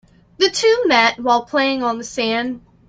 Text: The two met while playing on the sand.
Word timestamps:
The 0.39 0.49
two 0.49 0.85
met 0.87 1.19
while 1.19 1.45
playing 1.45 1.83
on 1.83 1.99
the 1.99 2.03
sand. 2.03 2.65